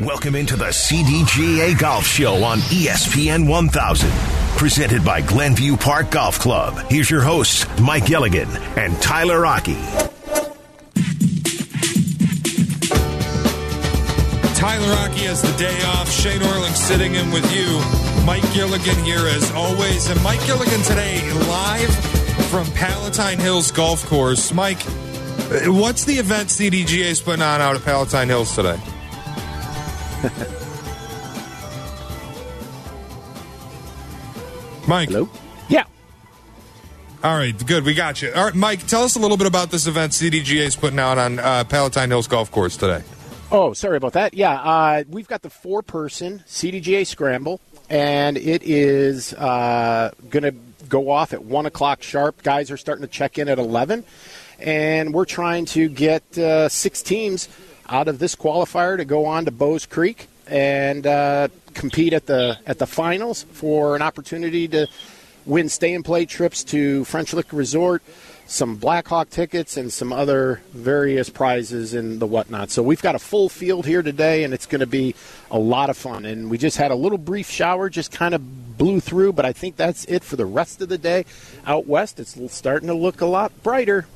[0.00, 4.08] Welcome into the CDGA Golf Show on ESPN 1000.
[4.56, 6.78] Presented by Glenview Park Golf Club.
[6.88, 8.48] Here's your hosts, Mike Gilligan
[8.78, 9.74] and Tyler Aki.
[14.54, 16.08] Tyler Aki has the day off.
[16.08, 17.66] Shea Norling sitting in with you.
[18.24, 20.08] Mike Gilligan here as always.
[20.08, 21.92] And Mike Gilligan today live
[22.50, 24.54] from Palatine Hills Golf Course.
[24.54, 24.80] Mike,
[25.66, 28.78] what's the event CDGA is putting on out of Palatine Hills today?
[34.88, 35.10] Mike.
[35.10, 35.28] Hello?
[35.68, 35.84] Yeah.
[37.22, 37.84] All right, good.
[37.84, 38.32] We got you.
[38.34, 41.18] All right, Mike, tell us a little bit about this event CDGA is putting out
[41.18, 43.04] on uh, Palatine Hills Golf Course today.
[43.52, 44.34] Oh, sorry about that.
[44.34, 50.54] Yeah, uh, we've got the four person CDGA Scramble, and it is uh, going to
[50.88, 52.42] go off at 1 o'clock sharp.
[52.42, 54.04] Guys are starting to check in at 11,
[54.58, 57.48] and we're trying to get uh, six teams
[57.88, 62.58] out of this qualifier to go on to Bowes Creek and uh, compete at the
[62.66, 64.86] at the finals for an opportunity to
[65.46, 68.02] win stay and play trips to French Lick Resort,
[68.46, 72.70] some Blackhawk tickets, and some other various prizes and the whatnot.
[72.70, 75.14] So we've got a full field here today, and it's going to be
[75.50, 76.26] a lot of fun.
[76.26, 79.52] And we just had a little brief shower, just kind of blew through, but I
[79.52, 81.24] think that's it for the rest of the day.
[81.66, 84.06] Out west, it's starting to look a lot brighter.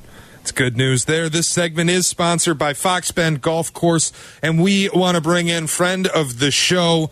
[0.42, 1.28] It's good news there.
[1.28, 5.68] This segment is sponsored by Fox Bend Golf Course, and we want to bring in
[5.68, 7.10] friend of the show,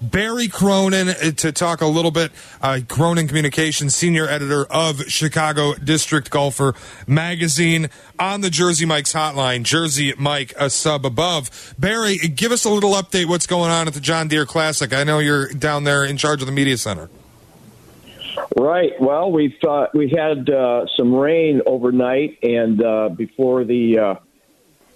[0.00, 2.32] Barry Cronin, uh, to talk a little bit.
[2.60, 6.74] Uh, Cronin Communications, senior editor of Chicago District Golfer
[7.06, 9.62] magazine, on the Jersey Mike's hotline.
[9.62, 11.74] Jersey Mike, a sub above.
[11.78, 13.26] Barry, give us a little update.
[13.26, 14.92] What's going on at the John Deere Classic?
[14.92, 17.08] I know you're down there in charge of the media center.
[18.56, 18.92] Right.
[19.00, 24.14] Well, we've uh, we had uh, some rain overnight, and uh, before the uh,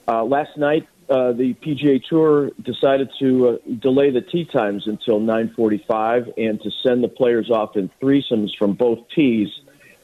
[0.09, 6.33] uh, last night, uh, the PGA Tour decided to delay the tee times until 9:45,
[6.37, 9.49] and to send the players off in threesomes from both tees.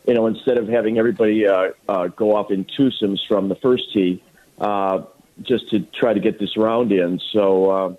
[0.07, 3.93] You know, instead of having everybody uh, uh, go off in twosomes from the first
[3.93, 4.23] tee,
[4.59, 5.03] uh,
[5.43, 7.21] just to try to get this round in.
[7.33, 7.99] So.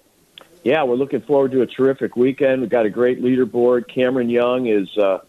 [0.64, 2.62] Yeah, we're looking forward to a terrific weekend.
[2.62, 3.88] We've got a great leaderboard.
[3.88, 5.20] Cameron Young is uh,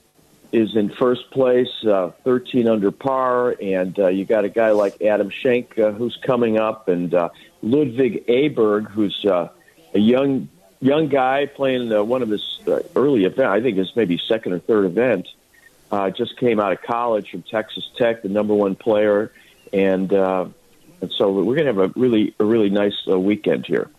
[0.53, 5.03] is in first place, uh, 13 under par, and uh, you got a guy like
[5.03, 7.31] Adam Schenk uh, who's coming up, and uh,
[7.63, 9.49] Ludwig Aberg, who's uh,
[9.93, 10.49] a young
[10.81, 13.49] young guy playing uh, one of his uh, early event.
[13.49, 15.27] I think it's maybe second or third event.
[15.91, 19.33] Uh, just came out of college from Texas Tech, the number one player,
[19.73, 20.47] and uh,
[21.01, 23.91] and so we're going to have a really a really nice uh, weekend here.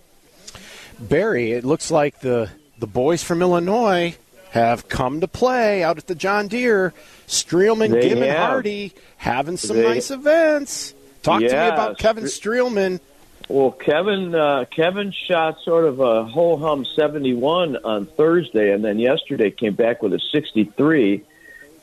[0.99, 4.15] Barry, it looks like the the boys from Illinois
[4.51, 6.93] have come to play out at the John Deere.
[7.27, 8.37] Streelman, They Gibb, and.
[8.37, 10.93] Hardy having some They- nice events.
[11.23, 12.99] Talk to me about Kevin Streelman.
[13.47, 18.83] Well, Kevin uh, Kevin shot sort of a ho hum seventy one on Thursday, and
[18.83, 21.23] then yesterday came back with a sixty three.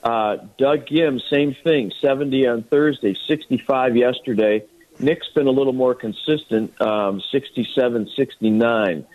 [0.02, 4.64] Uh, Doug Ghim, same thing, seventy on Thursday, sixty five yesterday.
[5.02, 9.06] Nick's been a little more consistent, um, 67, 69.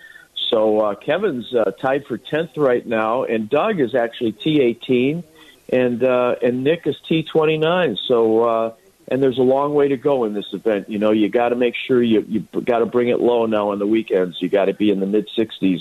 [0.49, 5.23] So uh, Kevin's uh, tied for tenth right now, and Doug is actually T eighteen,
[5.69, 7.97] and uh, and Nick is T twenty nine.
[8.07, 8.43] So.
[8.43, 8.73] Uh,
[9.09, 10.89] and there's a long way to go in this event.
[10.89, 13.71] You know, you got to make sure you you got to bring it low now
[13.71, 14.41] on the weekends.
[14.41, 15.79] You got to be in the mid 60s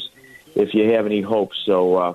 [0.55, 1.51] if you have any hope.
[1.65, 2.15] So uh,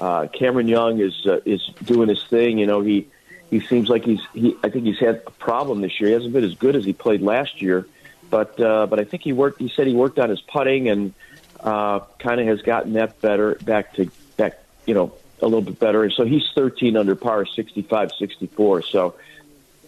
[0.00, 2.56] uh, Cameron Young is uh, is doing his thing.
[2.56, 3.08] You know, he
[3.50, 4.56] he seems like he's he.
[4.62, 6.08] I think he's had a problem this year.
[6.08, 7.86] He hasn't been as good as he played last year,
[8.30, 9.60] but uh, but I think he worked.
[9.60, 11.14] He said he worked on his putting and
[11.60, 14.58] uh, kind of has gotten that better back to back.
[14.86, 16.02] You know, a little bit better.
[16.04, 18.82] And so he's 13 under par, 65, 64.
[18.82, 19.14] So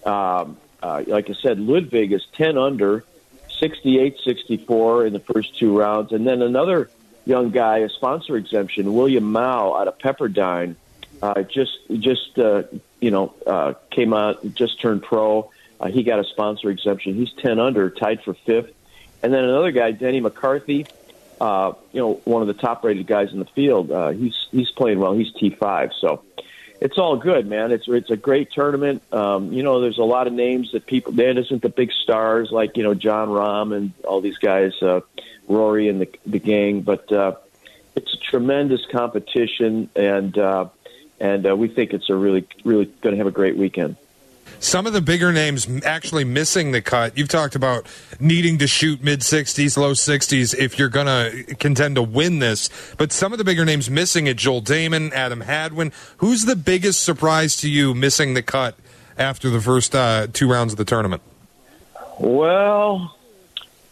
[0.04, 3.04] um, uh, like I said, Ludwig is 10 under,
[3.58, 6.12] 68 64 in the first two rounds.
[6.12, 6.90] And then another
[7.26, 10.76] young guy, a sponsor exemption, William Mouw out of Pepperdine,
[11.22, 12.62] uh, just, just uh,
[13.00, 15.50] you know, uh, came out, just turned pro.
[15.78, 17.14] Uh, he got a sponsor exemption.
[17.14, 18.72] He's 10 under, tied for fifth.
[19.22, 20.86] And then another guy, Denny McCarthy,
[21.40, 23.90] uh, you know, one of the top rated guys in the field.
[23.90, 25.14] Uh, he's, he's playing well.
[25.14, 25.92] He's T5.
[25.98, 26.22] So,
[26.80, 27.72] it's all good, man.
[27.72, 29.02] It's it's a great tournament.
[29.12, 31.12] Um, you know, there's a lot of names that people.
[31.12, 35.00] That isn't the big stars like you know Jon Rahm and all these guys, uh,
[35.46, 36.80] Rory and the the gang.
[36.80, 37.34] But uh,
[37.94, 40.68] it's a tremendous competition, and uh,
[41.20, 43.96] and uh, we think it's a really really going to have a great weekend.
[44.58, 47.16] Some of the bigger names actually missing the cut.
[47.16, 47.86] You've talked about
[48.18, 52.68] needing to shoot mid 60s, low 60s if you're going to contend to win this.
[52.98, 55.92] But some of the bigger names missing it Joel Dahmen, Adam Hadwin.
[56.18, 58.76] Who's the biggest surprise to you missing the cut
[59.16, 61.22] after the first uh, two rounds of the tournament?
[62.18, 63.16] Well,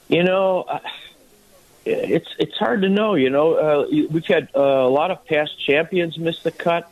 [0.09, 0.81] you know,
[1.87, 3.15] it's it's hard to know.
[3.15, 6.91] You know, uh, we've had uh, a lot of past champions miss the cut.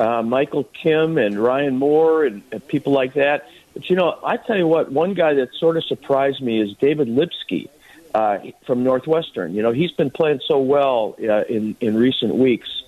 [0.00, 3.46] Uh, Michael Kim and Ryan Moore and, and people like that.
[3.74, 6.74] But you know, I tell you what, one guy that sort of surprised me is
[6.78, 7.68] David Lipsky
[8.14, 9.54] uh, from Northwestern.
[9.54, 12.82] You know, he's been playing so well uh, in in recent weeks.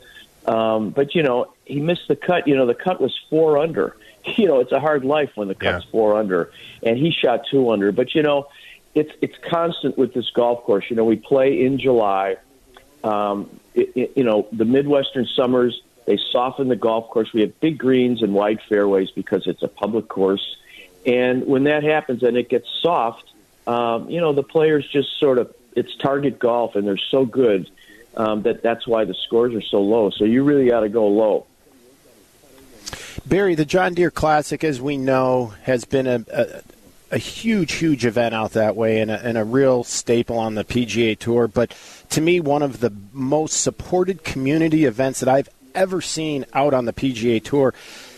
[0.47, 2.49] Um, but you know, he missed the cut.
[2.49, 3.95] You know, the cut was four under.
[4.37, 5.91] You know, it's a hard life when the cut's yeah.
[5.91, 6.53] four under,
[6.85, 7.91] and he shot two under.
[7.91, 8.47] But you know,
[8.95, 10.85] it's it's constant with this golf course.
[10.89, 12.37] You know, we play in July.
[13.03, 17.33] Um, it, it, you know, the Midwestern summers they soften the golf course.
[17.33, 20.57] We have big greens and wide fairways because it's a public course.
[21.07, 23.25] And when that happens and it gets soft,
[23.67, 27.71] um, you know, the players just sort of it's target golf, and they're so good
[28.17, 30.11] um, that that's why the scores are so low.
[30.11, 31.47] So you really got to go low.
[33.27, 36.63] Barry, the John Deere Classic, as we know, has been a, a,
[37.13, 40.65] a huge, huge event out that way and a, and a real staple on the
[40.65, 41.47] PGA Tour.
[41.47, 41.75] But
[42.11, 46.85] to me, one of the most supported community events that I've ever seen out on
[46.85, 47.75] the PGA Tour.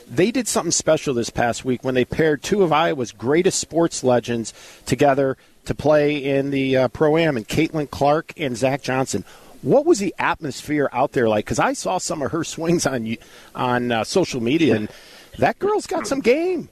[0.09, 4.05] They did something special this past week when they paired two of Iowa's greatest sports
[4.05, 4.53] legends
[4.85, 9.25] together to play in the uh, Pro Am, and Caitlin Clark and Zach Johnson.
[9.63, 11.47] What was the atmosphere out there like?
[11.47, 13.17] Because I saw some of her swings on
[13.55, 14.91] on uh, social media, and
[15.39, 16.69] that girl's got some game.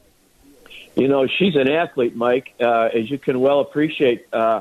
[0.94, 4.26] You know, she's an athlete, Mike, uh, as you can well appreciate.
[4.32, 4.60] Uh,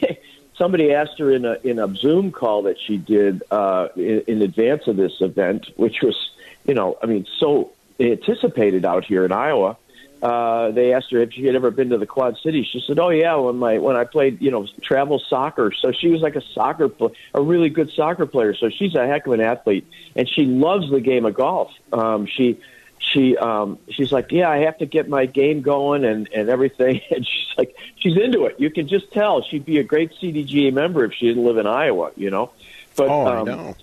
[0.56, 4.42] somebody asked her in a in a Zoom call that she did uh, in, in
[4.42, 6.16] advance of this event, which was,
[6.64, 9.76] you know, I mean, so anticipated out here in Iowa.
[10.22, 12.66] Uh, they asked her if she had ever been to the Quad Cities.
[12.72, 16.08] She said, "Oh yeah, when my when I played, you know, travel soccer." So she
[16.08, 16.88] was like a soccer,
[17.34, 18.54] a really good soccer player.
[18.54, 19.84] So she's a heck of an athlete,
[20.14, 21.72] and she loves the game of golf.
[21.92, 22.60] Um, she
[23.02, 27.00] she um she's like yeah i have to get my game going and and everything
[27.10, 30.72] and she's like she's into it you can just tell she'd be a great cdga
[30.72, 32.50] member if she didn't live in iowa you know
[32.96, 33.76] but oh, um, I know.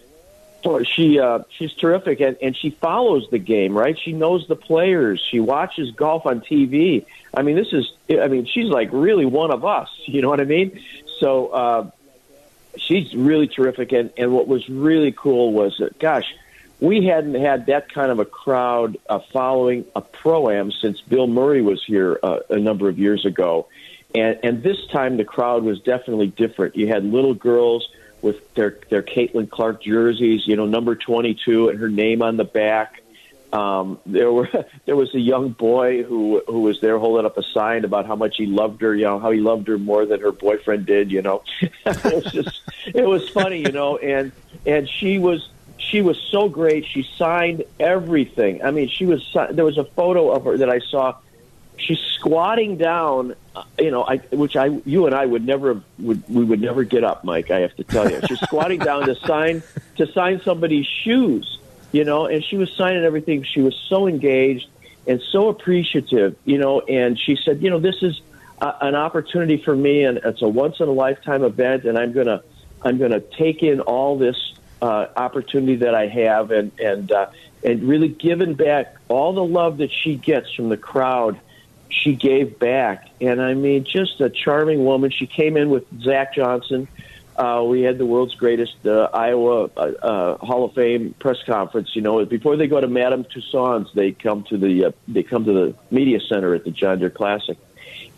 [0.64, 3.98] So she uh, she's terrific, and, and she follows the game, right?
[3.98, 5.26] She knows the players.
[5.30, 7.06] She watches golf on TV.
[7.34, 9.90] I mean, this is, I mean, she's like really one of us.
[10.10, 10.82] You know what I mean?
[11.20, 11.92] So uh,
[12.78, 16.26] she's really terrific, and and what was really cool was that, gosh,
[16.80, 21.28] we hadn't had that kind of a crowd uh, following a pro am since Bill
[21.28, 23.68] Murray was here uh, a number of years ago,
[24.16, 26.76] and and this time the crowd was definitely different.
[26.76, 27.90] You had little girls
[28.22, 32.38] with their their Caitlin Clark jerseys, you know, number twenty two and her name on
[32.38, 33.02] the back.
[33.52, 34.50] Um, there were
[34.86, 38.16] there was a young boy who who was there holding up a sign about how
[38.16, 41.12] much he loved her, you know, how he loved her more than her boyfriend did,
[41.12, 41.44] you know.
[41.62, 44.32] it was just it was funny, you know, and
[44.66, 45.50] and she was
[45.80, 46.86] she was so great.
[46.86, 48.64] She signed everything.
[48.64, 49.26] I mean, she was.
[49.52, 51.16] There was a photo of her that I saw.
[51.78, 53.36] She's squatting down.
[53.56, 56.84] Uh, you know, I which I you and I would never would we would never
[56.84, 57.50] get up, Mike.
[57.50, 59.64] I have to tell you, she's squatting down to sign
[59.96, 61.60] to sign somebody's shoes.
[61.92, 63.44] You know, and she was signing everything.
[63.44, 64.68] She was so engaged
[65.08, 66.36] and so appreciative.
[66.44, 68.22] You know, and she said, you know, this is
[68.62, 72.12] a, an opportunity for me, and it's a once in a lifetime event, and I'm
[72.12, 72.44] gonna
[72.82, 74.36] I'm gonna take in all this
[74.82, 77.28] uh, opportunity that I have, and and uh,
[77.64, 81.40] and really giving back all the love that she gets from the crowd.
[81.90, 85.10] She gave back, and I mean, just a charming woman.
[85.10, 86.88] She came in with Zach Johnson.
[87.40, 91.96] Uh, we had the world's greatest uh, Iowa uh, uh, Hall of Fame press conference.
[91.96, 95.46] You know, before they go to Madame Tussauds, they come to the uh, they come
[95.46, 97.58] to the media center at the John Deere Classic,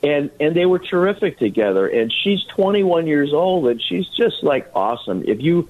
[0.02, 1.88] and and they were terrific together.
[1.88, 5.24] And she's 21 years old, and she's just like awesome.
[5.28, 5.70] If you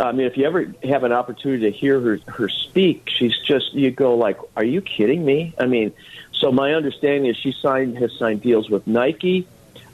[0.00, 3.74] I mean, if you ever have an opportunity to hear her her speak, she's just
[3.74, 5.92] you go like, "Are you kidding me?" I mean,
[6.32, 9.46] so my understanding is she signed has signed deals with Nike,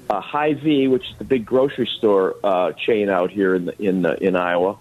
[0.09, 4.03] uh, Hy-Vee, which is the big grocery store uh, chain out here in the, in
[4.03, 4.79] the, in Iowa,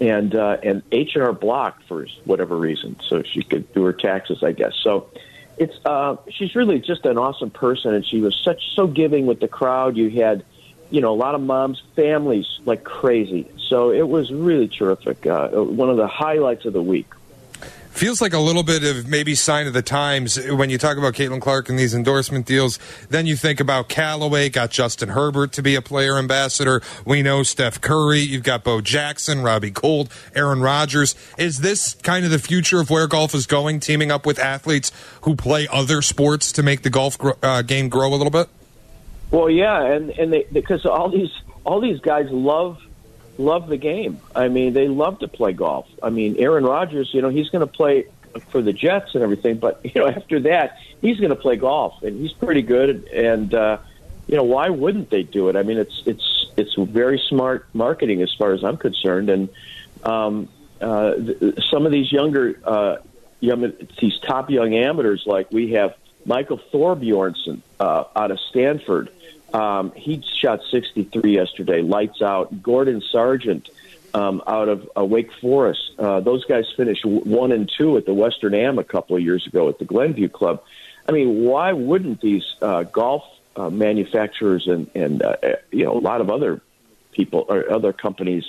[0.00, 3.92] and uh, and H and R Block for whatever reason, so she could do her
[3.92, 4.74] taxes, I guess.
[4.82, 5.10] So
[5.58, 9.40] it's uh, she's really just an awesome person, and she was such so giving with
[9.40, 9.96] the crowd.
[9.96, 10.44] You had
[10.92, 13.48] you know, a lot of moms, families like crazy.
[13.68, 15.26] So it was really terrific.
[15.26, 17.06] Uh, one of the highlights of the week.
[17.92, 21.14] Feels like a little bit of maybe sign of the times when you talk about
[21.14, 22.78] Caitlin Clark and these endorsement deals.
[23.10, 26.82] Then you think about Callaway, got Justin Herbert to be a player ambassador.
[27.06, 28.20] We know Steph Curry.
[28.20, 31.14] You've got Bo Jackson, Robbie Gould, Aaron Rodgers.
[31.38, 34.90] Is this kind of the future of where golf is going, teaming up with athletes
[35.22, 38.48] who play other sports to make the golf uh, game grow a little bit?
[39.32, 41.32] Well, yeah, and and they because all these
[41.64, 42.80] all these guys love
[43.38, 44.20] love the game.
[44.36, 45.88] I mean, they love to play golf.
[46.02, 48.06] I mean, Aaron Rodgers, you know, he's going to play
[48.50, 52.02] for the Jets and everything, but you know, after that, he's going to play golf,
[52.02, 53.08] and he's pretty good.
[53.08, 53.78] And uh,
[54.26, 55.56] you know, why wouldn't they do it?
[55.56, 59.48] I mean, it's it's it's very smart marketing as far as I'm concerned, and
[60.02, 60.48] um,
[60.78, 62.96] uh, th- some of these younger, uh,
[63.40, 69.10] young, these top young amateurs, like we have Michael Thorbjornsen uh, out of Stanford.
[69.52, 72.62] Um, he shot 63 yesterday, lights out.
[72.62, 73.68] Gordon Sargent
[74.14, 75.92] um, out of uh, Wake Forest.
[75.98, 79.46] Uh, those guys finished one and two at the Western Am a couple of years
[79.46, 80.62] ago at the Glenview Club.
[81.08, 83.24] I mean, why wouldn't these uh, golf
[83.56, 85.36] uh, manufacturers and and uh,
[85.70, 86.60] you know a lot of other
[87.12, 88.44] people or other companies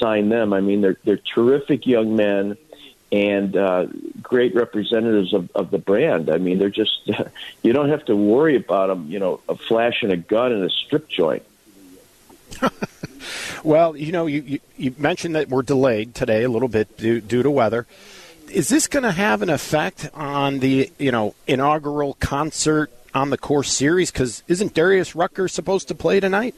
[0.00, 0.52] sign them?
[0.52, 2.56] I mean, they're they're terrific young men
[3.16, 3.86] and uh,
[4.20, 6.28] great representatives of, of the brand.
[6.28, 7.10] I mean, they're just
[7.62, 9.10] you don't have to worry about them.
[9.10, 11.42] You know, a flash flashing a gun in a strip joint.
[13.64, 17.20] well, you know, you, you, you, mentioned that we're delayed today a little bit due,
[17.20, 17.86] due to weather.
[18.50, 23.38] Is this going to have an effect on the you know inaugural concert on the
[23.38, 24.10] course series?
[24.10, 26.54] Because isn't Darius Rucker supposed to play tonight?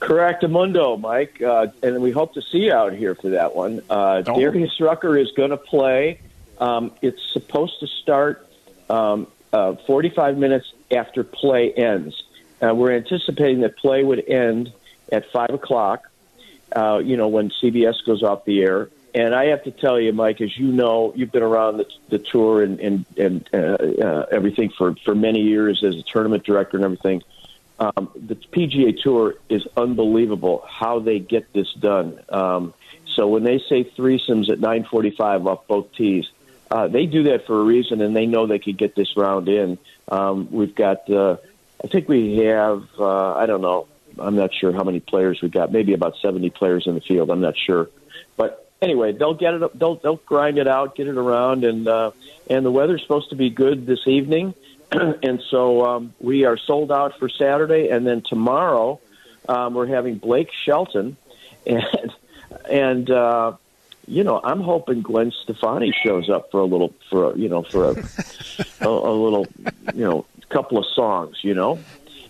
[0.00, 3.80] Correct, Mundo, Mike, uh, and we hope to see you out here for that one.
[3.88, 4.38] Uh, oh.
[4.38, 6.20] Darius Rucker is going to play.
[6.58, 8.46] Um, it's supposed to start
[8.90, 12.22] um, uh, 45 minutes after play ends.
[12.62, 14.72] Uh, we're anticipating that play would end
[15.10, 16.10] at five o'clock.
[16.74, 18.88] Uh, you know when CBS goes off the air.
[19.14, 22.18] And I have to tell you, Mike, as you know, you've been around the, the
[22.18, 26.76] tour and and, and uh, uh, everything for for many years as a tournament director
[26.76, 27.22] and everything.
[27.78, 32.20] Um, the PGA Tour is unbelievable how they get this done.
[32.28, 32.72] Um,
[33.06, 36.30] so when they say threesomes at 9:45 off both tees,
[36.70, 39.48] uh, they do that for a reason, and they know they could get this round
[39.48, 39.78] in.
[40.08, 41.36] Um, we've got, uh,
[41.82, 43.86] I think we have, uh, I don't know,
[44.18, 45.72] I'm not sure how many players we got.
[45.72, 47.30] Maybe about 70 players in the field.
[47.30, 47.88] I'm not sure,
[48.36, 49.78] but anyway, they'll get it.
[49.78, 52.12] They'll they'll grind it out, get it around, and uh,
[52.48, 54.54] and the weather's supposed to be good this evening.
[55.22, 59.00] and so um, we are sold out for Saturday, and then tomorrow
[59.48, 61.16] um, we're having Blake Shelton,
[61.66, 62.12] and
[62.70, 63.56] and uh,
[64.06, 67.62] you know I'm hoping Gwen Stefani shows up for a little for a, you know
[67.62, 67.90] for a,
[68.80, 69.46] a, a little
[69.94, 71.78] you know couple of songs, you know,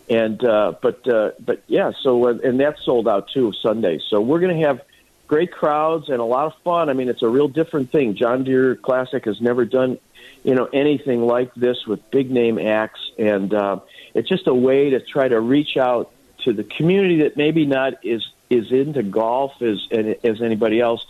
[0.08, 4.00] and uh, but uh, but yeah, so uh, and that's sold out too Sunday.
[4.08, 4.80] So we're going to have
[5.26, 6.88] great crowds and a lot of fun.
[6.88, 8.14] I mean, it's a real different thing.
[8.14, 9.98] John Deere Classic has never done
[10.44, 13.80] you know anything like this with big name acts, and uh,
[14.12, 16.12] it's just a way to try to reach out
[16.44, 19.88] to the community that maybe not is is into golf as
[20.22, 21.04] as anybody else,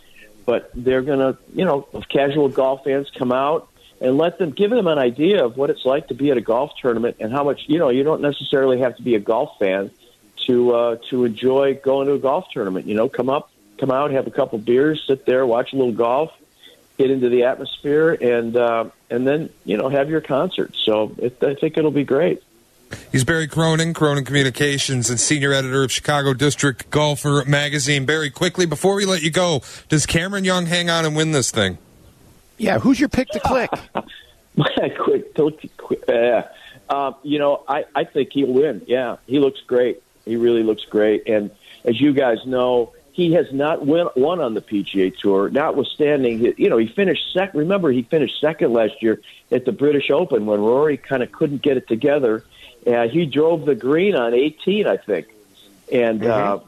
[0.45, 3.67] but they're gonna you know casual golf fans come out
[4.01, 6.41] and let them give them an idea of what it's like to be at a
[6.41, 9.57] golf tournament and how much you know you don't necessarily have to be a golf
[9.59, 9.91] fan
[10.47, 12.87] to uh, to enjoy going to a golf tournament.
[12.87, 15.93] You know, come up, come out, have a couple beers, sit there, watch a little
[15.93, 16.31] golf,
[16.97, 20.75] get into the atmosphere, and uh, and then you know have your concert.
[20.75, 22.41] So it, I think it'll be great.
[23.11, 28.05] He's Barry Cronin, Cronin Communications, and senior editor of Chicago District Golfer magazine.
[28.05, 31.51] Barry, quickly before we let you go, does Cameron Young hang on and win this
[31.51, 31.77] thing?
[32.57, 33.69] Yeah, who's your pick to click?
[34.97, 35.35] quick,
[35.77, 36.43] quick uh,
[36.89, 38.83] uh, you know, I, I think he'll win.
[38.87, 40.01] Yeah, he looks great.
[40.23, 41.27] He really looks great.
[41.27, 41.51] And
[41.83, 46.69] as you guys know, he has not win, won on the PGA Tour, notwithstanding, you
[46.69, 47.61] know, he finished second.
[47.61, 51.61] Remember, he finished second last year at the British Open when Rory kind of couldn't
[51.61, 52.43] get it together.
[52.85, 55.27] Uh, he drove the green on 18, I think.
[55.89, 56.65] And, mm-hmm.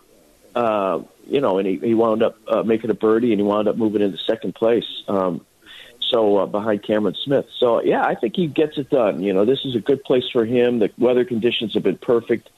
[0.56, 3.46] uh, uh, you know, and he, he wound up uh, making a birdie and he
[3.46, 5.04] wound up moving into second place.
[5.10, 5.46] Um,
[6.00, 7.48] so uh, behind Cameron Smith.
[7.58, 9.22] So yeah, I think he gets it done.
[9.22, 10.80] You know, this is a good place for him.
[10.80, 12.50] The weather conditions have been perfect,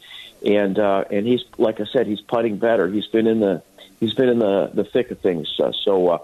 [0.45, 2.87] and uh, and he's like I said, he's putting better.
[2.87, 3.63] He's been in the
[3.99, 5.53] he's been in the the thick of things.
[5.59, 6.17] Uh, so, uh,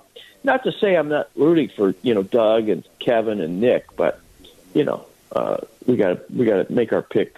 [0.44, 4.20] not to say I'm not rooting for you know Doug and Kevin and Nick, but
[4.74, 5.06] you know
[5.36, 7.38] uh, we got to we got to make our pick.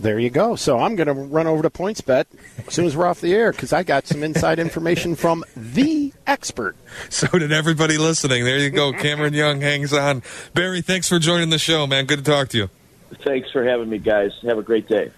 [0.00, 0.56] There you go.
[0.56, 2.24] So I'm going to run over to PointsBet
[2.66, 6.14] as soon as we're off the air because I got some inside information from the
[6.26, 6.76] expert.
[7.10, 8.44] So did everybody listening.
[8.44, 8.92] There you go.
[8.92, 10.22] Cameron Young hangs on.
[10.54, 12.06] Barry, thanks for joining the show, man.
[12.06, 12.70] Good to talk to you.
[13.16, 14.32] Thanks for having me, guys.
[14.42, 15.10] Have a great day.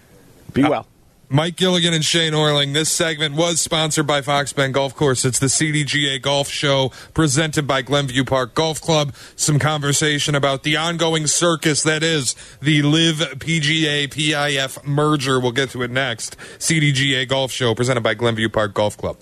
[0.52, 0.86] Be well.
[1.32, 2.74] Mike Gilligan and Shea Norling.
[2.74, 5.24] This segment was sponsored by Fox Bend Golf Course.
[5.24, 9.14] It's the CDGA Golf Show presented by Glenview Park Golf Club.
[9.34, 15.40] Some conversation about the ongoing circus that is the LIV PGA PIF merger.
[15.40, 16.36] We'll get to it next.
[16.58, 19.16] CDGA Golf Show presented by Glenview Park Golf Club.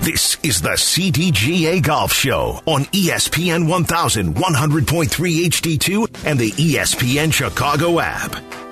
[0.00, 5.08] This is the CDGA Golf Show on ESPN 1100.3
[5.46, 8.67] HD2 and the ESPN Chicago app.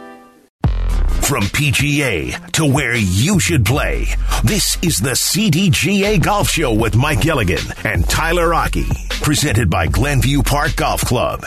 [1.26, 4.06] From PGA to where you should play,
[4.45, 8.87] this is the CDGA Golf Show with Mike Gilligan and Tyler Aki,
[9.23, 11.45] presented by Glenview Park Golf Club.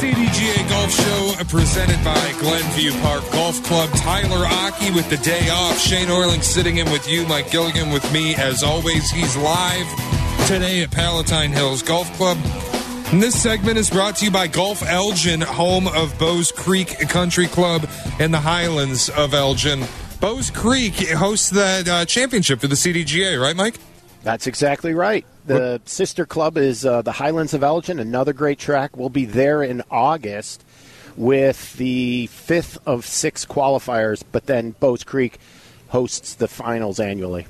[0.00, 3.88] PGA Golf Show uh, presented by Glenview Park Golf Club.
[3.90, 5.78] Tyler Aki with the day off.
[5.78, 7.24] Shea Norling sitting in with you.
[7.28, 9.08] Mike Gilligan with me as always.
[9.12, 10.13] He's live
[10.46, 12.38] today at Palatine Hills Golf Club.
[13.12, 17.46] And this segment is brought to you by Golf Elgin, home of Bowes Creek Country
[17.46, 17.88] Club
[18.18, 19.84] in the Highlands of Elgin.
[20.20, 23.76] Bowes Creek hosts the uh, championship for the CDGA, right, Mike?
[24.22, 25.24] That's exactly right.
[25.46, 25.88] The what?
[25.88, 28.96] sister club is uh, the Highlands of Elgin, another great track.
[28.96, 30.64] We'll be there in August
[31.16, 35.38] with the fifth of six qualifiers, but then Bowes Creek
[35.88, 37.46] hosts the finals annually.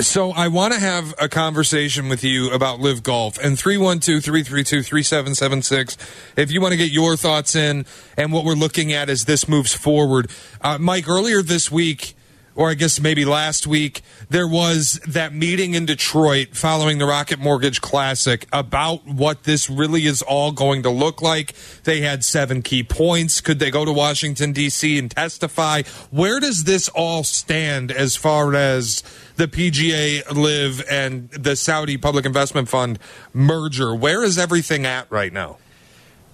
[0.00, 5.96] So I want to have a conversation with you about LIV Golf and 312-332-3776
[6.36, 9.48] if you want to get your thoughts in and what we're looking at as this
[9.48, 10.30] moves forward.
[10.60, 12.14] Uh, Mike, earlier this week,
[12.56, 14.00] or I guess maybe last week,
[14.30, 20.06] there was that meeting in Detroit following the Rocket Mortgage Classic about what this really
[20.06, 21.54] is all going to look like.
[21.84, 23.42] They had seven key points.
[23.42, 24.98] Could they go to Washington, D.C.
[24.98, 25.82] and testify?
[26.10, 29.02] Where does this all stand as far as
[29.36, 32.98] the PGA LIV and the Saudi Public Investment Fund
[33.32, 33.94] merger?
[33.94, 35.58] Where is everything at right now?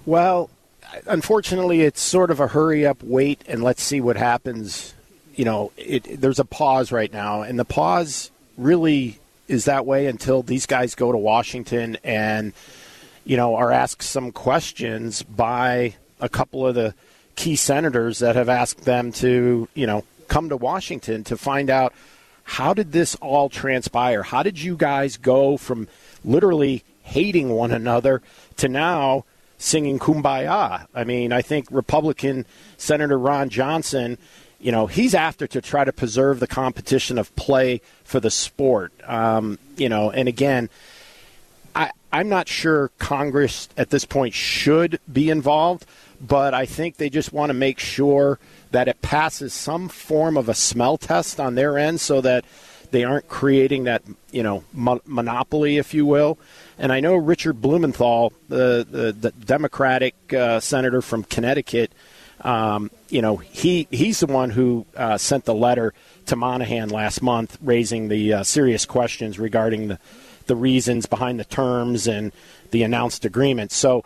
[0.06, 0.50] Well,
[1.06, 4.94] unfortunately, it's sort of a hurry up, wait, and let's see what happens
[5.34, 9.18] you know, it, there's a pause right now, and the pause really
[9.48, 12.52] is that way until these guys go to Washington and,
[13.24, 16.94] you know, are asked some questions by a couple of the
[17.34, 21.92] key senators that have asked them to, you know, come to Washington to find out
[22.44, 24.22] how did this all transpire?
[24.22, 25.88] How did you guys go from
[26.24, 28.22] literally hating one another
[28.56, 29.24] to now
[29.58, 30.86] singing kumbaya?
[30.94, 32.46] I mean, I think Republican
[32.76, 34.18] Senator Ron Johnson
[34.62, 38.92] you know, he's after to try to preserve the competition of play for the sport.
[39.04, 40.70] Um, you know, and again,
[41.74, 45.84] I, I'm not sure Congress at this point should be involved,
[46.20, 48.38] but I think they just want to make sure
[48.72, 52.44] that it passes some form of a smell test on their end so that
[52.90, 56.38] they aren't creating that, you know, mo- monopoly, if you will.
[56.78, 61.92] And I know Richard Blumenthal, the, the, the Democratic uh, senator from Connecticut,
[62.42, 65.94] um, you know, he he's the one who uh, sent the letter
[66.26, 69.98] to Monahan last month, raising the uh, serious questions regarding the
[70.46, 72.32] the reasons behind the terms and
[72.72, 73.70] the announced agreement.
[73.70, 74.04] So,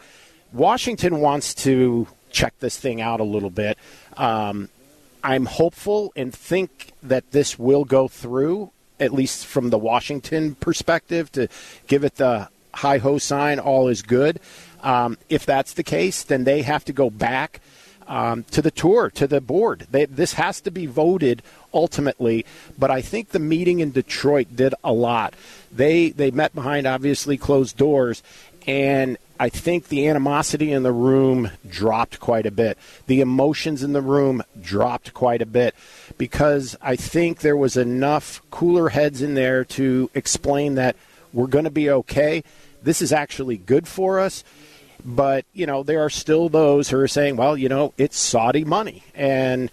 [0.53, 3.79] Washington wants to check this thing out a little bit.
[4.17, 4.69] Um,
[5.23, 11.33] I'm hopeful and think that this will go through, at least from the Washington perspective,
[11.33, 11.49] to
[11.87, 14.39] give it the high ho sign, all is good.
[14.83, 17.61] Um, if that's the case, then they have to go back
[18.07, 19.87] um, to the tour, to the board.
[19.91, 21.43] They, this has to be voted
[21.75, 22.47] ultimately,
[22.79, 25.35] but I think the meeting in Detroit did a lot.
[25.73, 28.23] They they met behind obviously closed doors,
[28.67, 32.79] and I think the animosity in the room dropped quite a bit.
[33.07, 35.75] The emotions in the room dropped quite a bit
[36.19, 40.97] because I think there was enough cooler heads in there to explain that
[41.33, 42.43] we're going to be okay.
[42.83, 44.45] This is actually good for us
[45.07, 48.65] but, you know, there are still those who are saying, well, you know, it's Saudi
[48.65, 49.05] money.
[49.15, 49.71] And,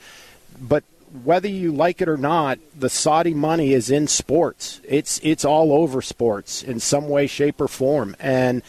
[0.62, 0.84] but
[1.24, 4.80] whether you like it or not, the Saudi money is in sports.
[4.88, 8.16] It's, it's all over sports in some way, shape, or form.
[8.20, 8.62] And,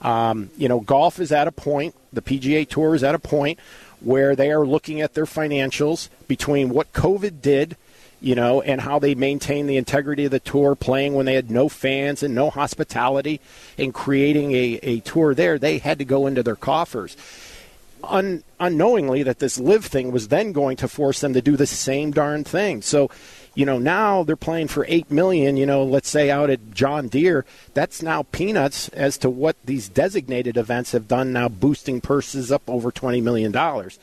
[0.00, 3.58] um, you know, golf is at a point, the PGA Tour is at a point
[4.00, 7.76] where they are looking at their financials between what COVID did–
[8.20, 11.50] you know, and how they maintained the integrity of the tour, playing when they had
[11.50, 13.40] no fans and no hospitality,
[13.76, 17.16] and creating a, a tour there, they had to go into their coffers.
[18.02, 21.66] Un, unknowingly, that this LIV thing was then going to force them to do the
[21.66, 22.82] same darn thing.
[22.82, 23.10] So,
[23.58, 25.56] you know, now they're playing for eight million.
[25.56, 27.44] You know, let's say out at John Deere,
[27.74, 31.32] that's now peanuts as to what these designated events have done.
[31.32, 33.98] Now boosting purses up over twenty million dollars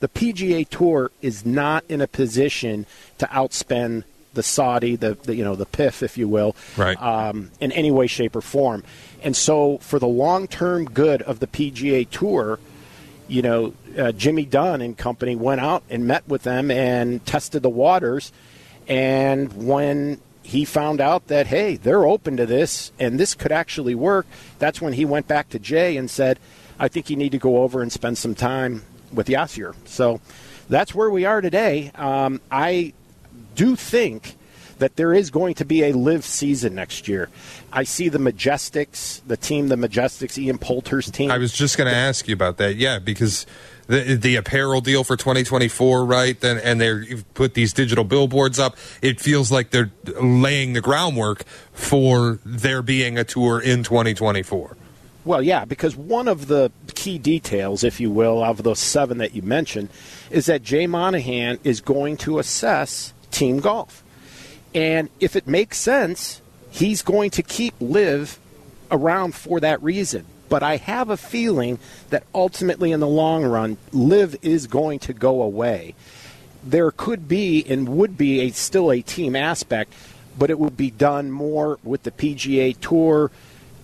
[0.00, 2.86] the PGA Tour is not in a position
[3.18, 4.04] to outspend
[4.34, 7.00] the Saudi, the, the you know the PIF, if you will, right.
[7.02, 8.84] um, in any way, shape, or form.
[9.22, 12.58] And so, for the long-term good of the PGA Tour,
[13.28, 17.62] you know, uh, Jimmy Dunne and company went out and met with them and tested
[17.62, 18.30] the waters.
[18.88, 23.94] And when he found out that hey, they're open to this and this could actually
[23.94, 24.26] work,
[24.58, 26.38] that's when he went back to Jay and said,
[26.78, 29.74] "I think you need to go over and spend some time with Yasir.
[29.84, 30.20] So
[30.68, 31.90] that's where we are today.
[31.94, 32.92] Um, I
[33.54, 34.36] do think
[34.78, 37.30] that there is going to be a LIV season next year.
[37.72, 41.30] I see the Majesticks, the team, the Majesticks, Ian Poulter's team.
[41.30, 42.76] I was just going to ask you about that.
[42.76, 43.46] Yeah, because
[43.86, 46.38] the the apparel deal for 2024, right?
[46.38, 48.76] Then and they put these digital billboards up.
[49.02, 54.76] It feels like they're laying the groundwork for there being a tour in 2024.
[55.24, 59.34] Well, yeah, because one of the key details, if you will, of those seven that
[59.34, 59.88] you mentioned,
[60.30, 64.04] is that Jay Monahan is going to assess team golf.
[64.72, 68.38] And if it makes sense, he's going to keep LIV
[68.90, 70.26] around for that reason.
[70.48, 71.78] But I have a feeling
[72.10, 75.94] that ultimately, in the long run, LIV is going to go away.
[76.64, 79.92] There could be and would be a, still a team aspect,
[80.38, 83.30] but it would be done more with the PGA Tour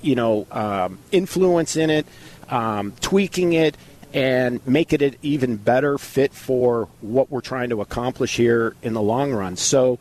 [0.02, 2.06] you know, um, influence in it,
[2.50, 3.76] um, tweaking it,
[4.12, 9.00] and making it even better fit for what we're trying to accomplish here in the
[9.00, 9.56] long run.
[9.56, 9.98] So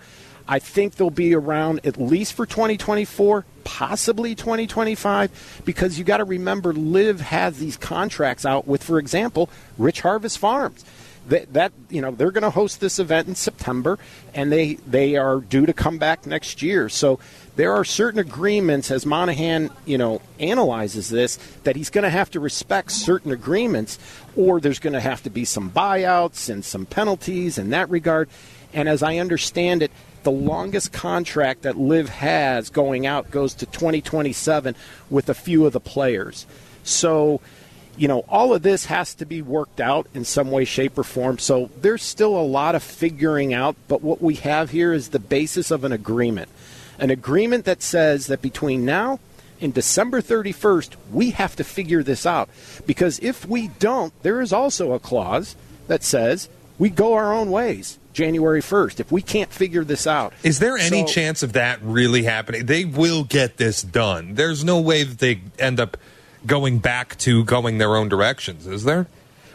[0.47, 6.26] I think they'll be around at least for 2024, possibly 2025, because you got to
[6.26, 10.86] remember, LIV has these contracts out with, for example, Rich Harvest Farms.
[11.28, 14.00] That, that you know they're going to host this event in September,
[14.34, 16.89] and they they are due to come back next year.
[16.89, 17.19] So
[17.58, 22.32] there are certain agreements as Monahan, you know, analyzes this that he's going to have
[22.32, 24.00] to respect certain agreements
[24.36, 28.30] or there's going to have to be some buyouts and some penalties in that regard.
[28.74, 29.91] And as I understand it,
[30.24, 34.76] the longest contract that LIV has going out goes to 2027
[35.10, 36.46] with a few of the players.
[36.84, 37.42] So,
[37.98, 41.04] you know, all of this has to be worked out in some way, shape, or
[41.04, 41.40] form.
[41.40, 45.20] So there's still a lot of figuring out, but what we have here is the
[45.20, 46.50] basis of an agreement
[47.02, 49.20] an agreement that says that between now
[49.60, 52.48] and December 31st, we have to figure this out.
[52.86, 55.56] Because if we don't, there is also a clause
[55.88, 57.98] that says we go our own ways.
[58.13, 60.34] January 1st if we can't figure this out.
[60.43, 62.65] Is there any so, chance of that really happening?
[62.65, 64.36] They will get this done.
[64.36, 65.97] There's no way that they end up
[66.45, 69.08] going back to going their own directions, is there?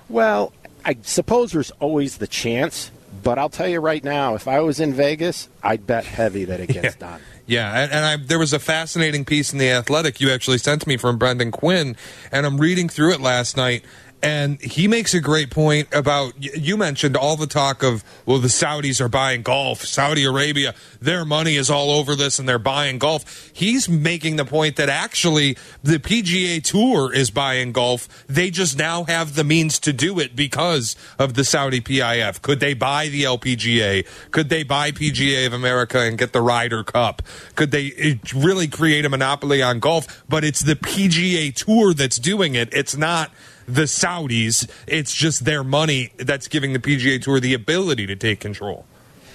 [0.08, 0.52] Well,
[0.84, 2.90] I suppose there's always the chance,
[3.22, 6.60] but I'll tell you right now, if I was in Vegas, I'd bet heavy that
[6.60, 7.10] it gets yeah.
[7.10, 7.20] done.
[7.46, 10.86] Yeah, and, and I, there was a fascinating piece in the Athletic you actually sent
[10.86, 11.96] me from Brendan Quinn,
[12.32, 13.84] and I'm reading through it last night.
[14.26, 18.48] And he makes a great point about you mentioned all the talk of, well, the
[18.48, 22.98] Saudis are buying golf, Saudi Arabia, their money is all over this and they're buying
[22.98, 23.52] golf.
[23.52, 28.26] He's making the point that actually the PGA Tour is buying golf.
[28.26, 32.42] They just now have the means to do it because of the Saudi PIF.
[32.42, 34.04] Could they buy the LPGA?
[34.32, 37.22] Could they buy PGA of America and get the Ryder Cup?
[37.54, 40.24] Could they eh, really create a monopoly on golf?
[40.28, 42.70] But it's the PGA Tour that's doing it.
[42.72, 43.30] It's not
[43.66, 44.68] the Saudis.
[44.86, 48.86] It's just their money that's giving the PGA Tour the ability to take control.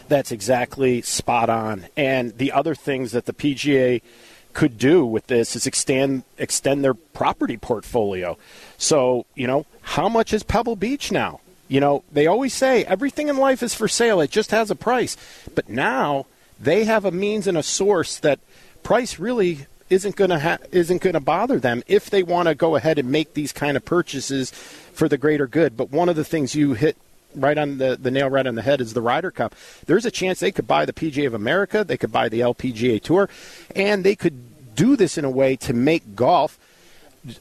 [0.07, 1.85] That's exactly spot on.
[1.95, 4.01] And the other things that the PGA
[4.53, 8.37] could do with this is extend extend their property portfolio.
[8.77, 11.39] So, you know, how much is Pebble Beach now?
[11.67, 14.75] You know, they always say everything in life is for sale, it just has a
[14.75, 15.15] price.
[15.55, 16.25] But now
[16.59, 18.39] they have a means and a source that
[18.83, 22.55] price really isn't going to ha- isn't going to bother them if they want to
[22.55, 25.75] go ahead and make these kind of purchases for the greater good.
[25.75, 26.97] But one of the things you hit
[27.35, 29.53] right on the, the nail right on the head is the Ryder Cup.
[29.85, 33.01] There's a chance they could buy the PGA of America, they could buy the LPGA
[33.01, 33.29] Tour,
[33.75, 36.57] and they could do this in a way to make golf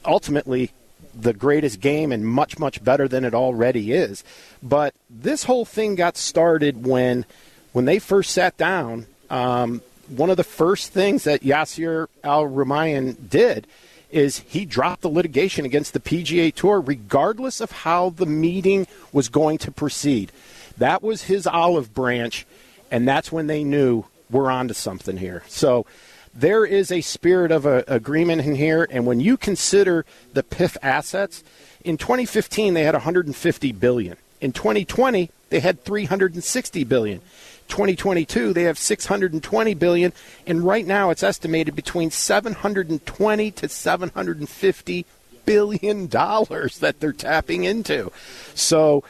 [0.05, 0.71] ultimately
[1.15, 4.23] the greatest game and much much better than it already is.
[4.61, 7.25] But this whole thing got started when
[7.71, 9.07] when they first sat down.
[9.29, 13.67] Um, one of the first things that Yasir Al Rumayyan did
[14.11, 19.29] is he dropped the litigation against the PGA Tour, regardless of how the meeting was
[19.29, 20.31] going to proceed.
[20.77, 22.45] That was his olive branch,
[22.89, 25.43] and that's when they knew we're onto something here.
[25.47, 25.85] So
[26.33, 30.77] there is a spirit of a, agreement in here, and when you consider the PIF
[30.81, 31.43] assets,
[31.83, 34.17] in 2015 they had 150 billion.
[34.39, 37.21] In 2020 they had 360 billion.
[37.71, 40.11] 2022 they have 620 billion
[40.45, 45.05] and right now it's estimated between 720 to 750
[45.45, 48.11] billion dollars that they're tapping into
[48.53, 49.05] so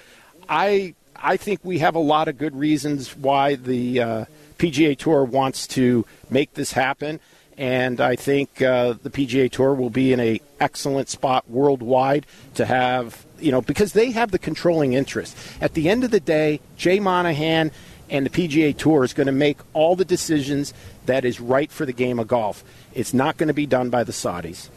[0.48, 4.26] i i think we have a lot of good reasons why the uh,
[4.60, 7.20] pga tour wants to make this happen
[7.58, 12.66] and I think uh, the PGA Tour will be in a excellent spot worldwide to
[12.66, 15.38] have you know because they have the controlling interest.
[15.62, 17.72] At the end of the day, Jay Monahan
[18.12, 20.74] and the PGA Tour is going to make all the decisions
[21.08, 22.64] that is right for the game of golf.
[22.94, 24.70] It's not going to be done by the Saudis.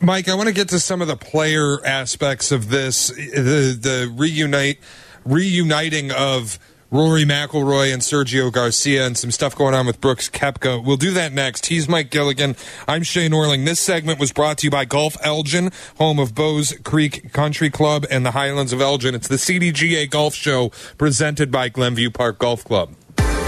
[0.00, 4.12] Mike, I want to get to some of the player aspects of this, the the
[4.16, 4.78] reunite
[5.24, 6.58] reuniting of
[6.92, 10.84] Rory McIlroy and Sergio Garcia and some stuff going on with Brooks Koepka.
[10.84, 11.64] We'll do that next.
[11.64, 12.54] He's Mike Gilligan.
[12.86, 13.64] I'm Shea Norling.
[13.64, 18.04] This segment was brought to you by Golf Elgin, home of Bowes Creek Country Club
[18.10, 19.14] and the Highlands of Elgin.
[19.14, 22.94] It's the CDGA Golf Show presented by Glenview Park Golf Club.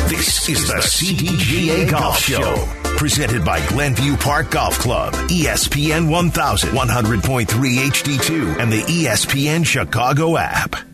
[0.08, 2.66] This is the CDGA Golf Show.
[2.96, 10.93] Presented by Glenview Park Golf Club, ESPN 1100.3 HD2, and the ESPN Chicago app.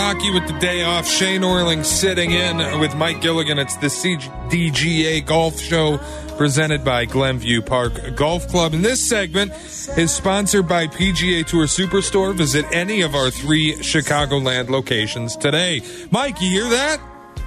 [0.00, 1.06] Aki with the day off.
[1.06, 3.58] Shea Norling sitting in with Mike Gilligan.
[3.58, 5.98] It's the CDGA Golf Show
[6.38, 8.72] presented by Glenview Park Golf Club.
[8.72, 9.52] And this segment
[9.98, 12.34] is sponsored by PGA Tour Superstore.
[12.34, 15.82] Visit any of our three Chicagoland locations today.
[16.10, 16.98] Mike, you hear that?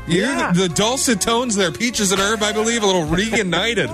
[0.08, 0.54] You Yeah.
[0.54, 1.72] hear the, the dulcet tones there?
[1.72, 3.90] Peaches and Herb, I believe, a little reunited.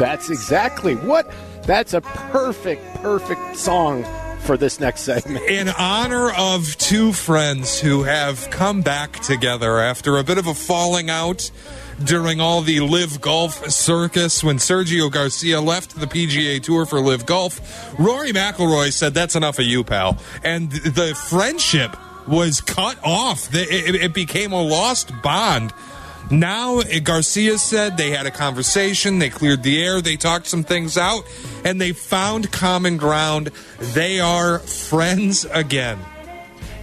[0.00, 1.32] That's exactly what.
[1.62, 4.04] That's a perfect, perfect song
[4.44, 5.44] for this next segment.
[5.46, 10.54] in honor of two friends who have come back together after a bit of a
[10.54, 11.50] falling out
[12.02, 17.24] during all the LIV golf circus when Sergio Garcia left the PGA Tour for LIV
[17.26, 17.98] golf.
[17.98, 23.54] Rory McIlroy said, "That's enough of you, pal," and the friendship was cut off.
[23.54, 25.72] It, it became a lost bond.
[26.30, 30.64] Now, eh, Garcia said they had a conversation, they cleared the air, they talked some
[30.64, 31.24] things out,
[31.64, 33.50] and they found common ground.
[33.78, 35.98] They are friends again.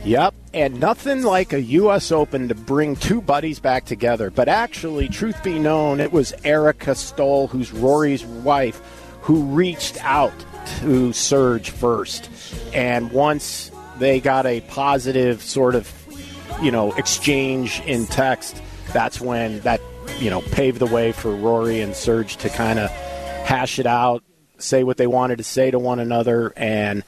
[0.04, 2.12] Yep, and nothing like a U.S.
[2.12, 4.30] Open to bring two buddies back together.
[4.32, 8.82] But actually, truth be known, it was Erica Stoll, who's Rory's wife,
[9.22, 10.34] who reached out
[10.80, 12.30] to Serge first.
[12.74, 15.92] And once they got a positive sort of,
[16.62, 18.60] you know, exchange in text,
[18.94, 19.82] that's when that,
[20.20, 24.24] you know, paved the way for Rory and Serge to kind of hash it out,
[24.58, 27.04] say what they wanted to say to one another, and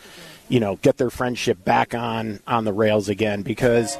[0.49, 3.41] you know get their friendship back on on the rails again.
[3.41, 3.97] Because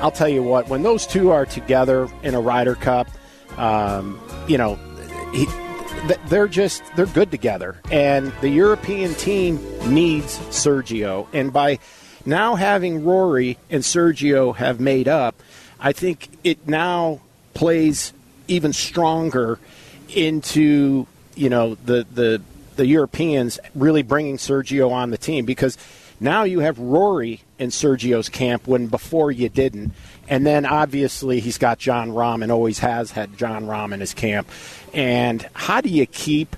[0.00, 3.08] I'll tell you what, when those two are together in a Ryder Cup,
[3.58, 4.76] um, you know,
[5.32, 5.46] he,
[6.28, 9.56] they're just they're good together, and the European team
[9.92, 11.78] needs Sergio, and by
[12.24, 15.42] now having Rory and Sergio have made up,
[15.80, 17.20] I think it now
[17.54, 18.12] plays
[18.48, 19.58] even stronger
[20.08, 22.42] into you know the the
[22.76, 25.76] the Europeans really bringing Sergio on the team because
[26.20, 29.92] now you have Rory in Sergio's camp when before you didn't.
[30.28, 34.14] And then obviously he's got Jon Rahm and always has had Jon Rahm in his
[34.14, 34.48] camp.
[34.94, 36.56] And how do you keep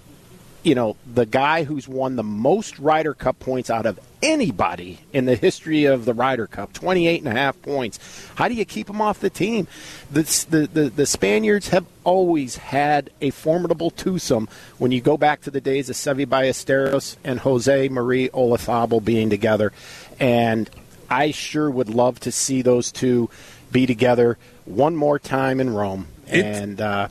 [0.62, 5.25] you know, the guy who's won the most Ryder Cup points out of anybody in
[5.25, 7.98] the history of the Ryder Cup, 28 and a half points.
[8.37, 9.66] How do you keep him off the team?
[10.11, 14.48] The, the, the, the Spaniards have always had a formidable twosome
[14.79, 19.31] when you go back to the days of Seve Ballesteros and Jose Maria Olazabal being
[19.31, 19.72] together.
[20.20, 20.70] And
[21.11, 23.29] I sure would love to see those two
[23.72, 26.07] be together one more time in Rome.
[26.29, 27.09] It- and uh,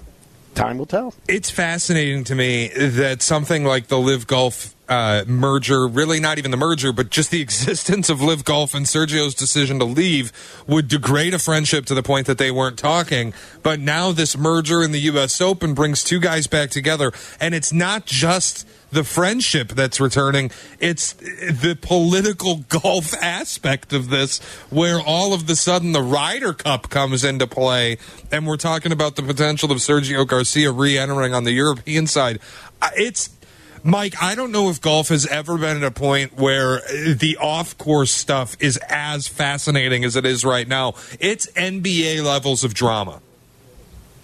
[0.55, 1.13] time will tell.
[1.27, 6.51] It's fascinating to me that something like the LIV Golf uh, merger, really not even
[6.51, 10.33] the merger, but just the existence of LIV Golf and Sergio's decision to leave
[10.67, 13.33] would degrade a friendship to the point that they weren't talking.
[13.63, 15.39] But now this merger in the U.S.
[15.39, 20.51] Open brings two guys back together, and it's not just the friendship that's returning.
[20.81, 26.89] It's the political golf aspect of this, where all of the sudden the Ryder Cup
[26.89, 27.97] comes into play,
[28.29, 32.41] and we're talking about the potential of Sergio Garcia re entering on the European side.
[32.81, 33.29] Uh, It's.
[33.83, 36.81] Mike, I don't know if golf has ever been at a point where
[37.15, 40.93] the off course stuff is as fascinating as it is right now.
[41.19, 43.21] It's NBA levels of drama.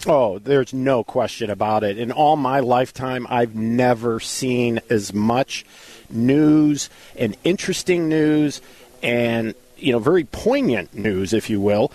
[0.05, 1.97] Oh, there's no question about it.
[1.97, 5.65] In all my lifetime, I've never seen as much
[6.09, 8.61] news and interesting news
[9.01, 11.91] and, you know, very poignant news, if you will,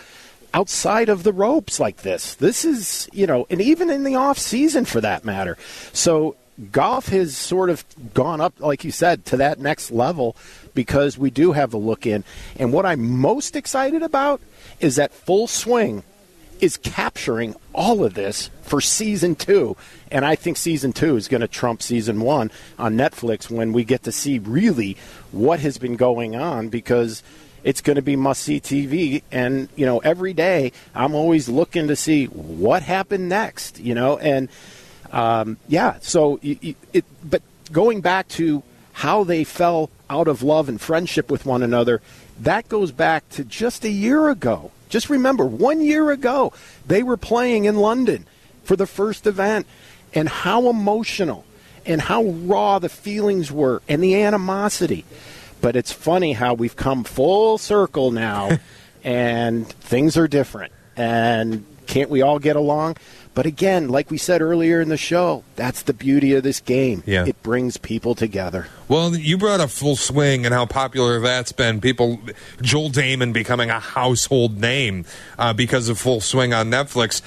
[0.53, 2.35] outside of the ropes like this.
[2.35, 5.57] This is, you know, and even in the off season for that matter.
[5.93, 6.35] So
[6.71, 7.85] golf has sort of
[8.15, 10.37] gone up, like you said, to that next level
[10.75, 12.25] because we do have a look in.
[12.59, 14.41] And what I'm most excited about
[14.81, 16.03] is that full swing
[16.61, 19.77] is capturing all of this for season two.
[20.11, 23.85] And I think season two is going to trump season one on Netflix when we
[23.85, 24.97] get to see really
[25.33, 27.23] what has been going on because
[27.65, 29.23] it's going to be must see TV.
[29.33, 34.19] And, you know, every day I'm always looking to see what happened next, you know,
[34.19, 34.49] and
[35.13, 38.63] um, yeah, so y- it, but going back to
[38.95, 42.01] how they fell out of love and friendship with one another,
[42.41, 44.71] that goes back to just a year ago.
[44.89, 46.53] Just remember, one year ago,
[46.87, 48.27] they were playing in London
[48.65, 49.67] for the first event,
[50.15, 51.45] and how emotional
[51.85, 55.05] and how raw the feelings were and the animosity.
[55.61, 58.59] But it's funny how we've come full circle now,
[59.05, 60.73] and things are different.
[60.97, 62.97] And can't we all get along?
[63.35, 67.03] But again, like we said earlier in the show, that's the beauty of this game.
[67.07, 67.25] Yeah.
[67.27, 68.67] It brings people together.
[68.89, 71.81] Well, you brought up Full Swing and how popular that's been.
[71.81, 72.21] People,
[72.61, 75.07] Joel Dahmen becoming a household name
[75.39, 77.23] uh, because of Full Swing on Netflix.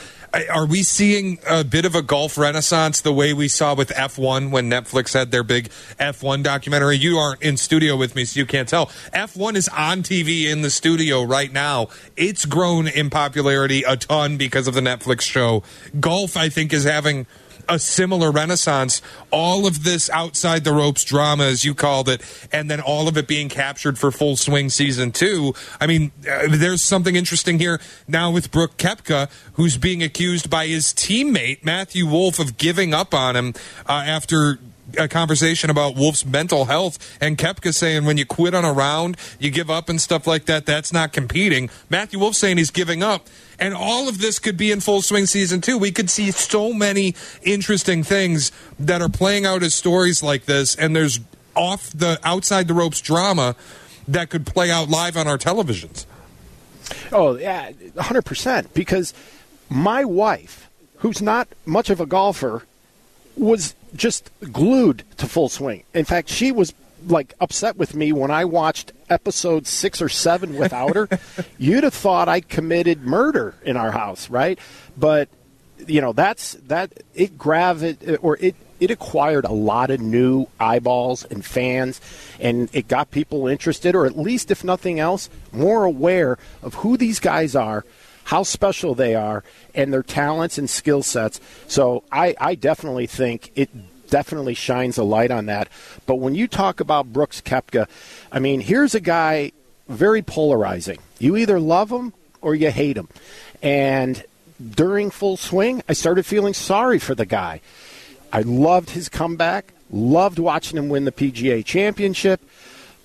[0.49, 4.51] Are we seeing a bit of a golf renaissance the way we saw with F1
[4.51, 6.97] when Netflix had their big F1 documentary?
[6.97, 8.87] You aren't in studio with me, so you can't tell.
[9.13, 11.87] F1 is on TV in the studio right now.
[12.17, 15.63] It's grown in popularity a ton because of the Netflix show.
[16.01, 17.27] Golf, I think, is having
[17.67, 19.01] a similar renaissance.
[19.31, 23.17] All of this outside the ropes drama, as you called it, and then all of
[23.17, 25.53] it being captured for full swing season two.
[25.79, 30.67] I mean, uh, there's something interesting here now with Brooks Koepka, who's being accused by
[30.67, 33.53] his teammate Matthew Wolff, of giving up on him
[33.87, 34.59] uh, after
[34.97, 39.17] a conversation about Wolff's mental health and Koepka saying when you quit on a round,
[39.39, 40.65] you give up and stuff like that.
[40.65, 41.69] That's not competing.
[41.89, 43.27] Matthew Wolff saying he's giving up.
[43.59, 45.77] And all of this could be in full swing season two.
[45.77, 50.75] We could see so many interesting things that are playing out as stories like this.
[50.75, 51.19] And there's
[51.55, 53.55] off the outside the ropes drama
[54.07, 56.05] that could play out live on our televisions.
[57.11, 58.73] Oh, yeah, 100%.
[58.73, 59.13] Because
[59.69, 62.63] my wife, who's not much of a golfer,
[63.35, 65.83] was just glued to full swing.
[65.93, 66.73] In fact, she was
[67.05, 71.09] like upset with me when I watched episode six or seven without her.
[71.57, 74.59] You'd have thought I committed murder in our house, right?
[74.97, 75.29] But
[75.87, 81.23] you know, that's that it gravid or it it acquired a lot of new eyeballs
[81.23, 82.01] and fans,
[82.39, 86.97] and it got people interested, or at least, if nothing else, more aware of who
[86.97, 87.85] these guys are
[88.25, 91.39] how special they are and their talents and skill sets.
[91.67, 93.69] So I, I definitely think it
[94.09, 95.69] definitely shines a light on that.
[96.05, 97.87] But when you talk about Brooks Koepka,
[98.31, 99.51] I mean, here's a guy
[99.87, 100.99] very polarizing.
[101.19, 103.09] You either love him or you hate him.
[103.61, 104.23] And
[104.63, 107.61] during full swing, I started feeling sorry for the guy.
[108.31, 112.41] I loved his comeback, loved watching him win the PGA championship.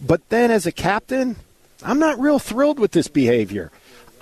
[0.00, 1.36] But then as a captain,
[1.82, 3.70] I'm not real thrilled with this behavior.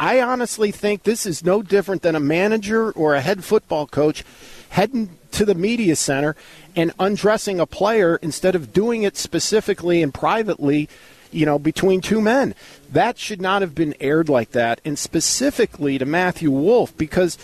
[0.01, 4.25] I honestly think this is no different than a manager or a head football coach
[4.71, 6.35] heading to the media center
[6.77, 10.89] and undressing a player instead of doing it specifically and privately,
[11.31, 12.55] you know, between two men.
[12.91, 17.37] That should not have been aired like that, and specifically to Matthew Wolff, because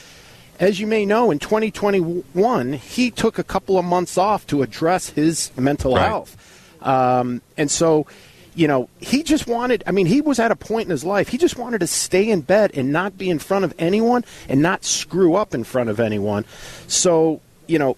[0.60, 5.10] as you may know, in 2021, he took a couple of months off to address
[5.10, 6.06] his mental Right.
[6.06, 6.36] health.
[6.80, 8.06] Um, and so
[8.56, 11.28] you know, he just wanted, I mean, he was at a point in his life,
[11.28, 14.62] he just wanted to stay in bed and not be in front of anyone and
[14.62, 16.44] not screw up in front of anyone.
[16.86, 17.96] So, you know,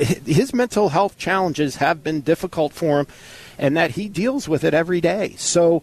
[0.00, 3.06] his mental health challenges have been difficult for him
[3.58, 5.34] and that he deals with it every day.
[5.36, 5.82] So,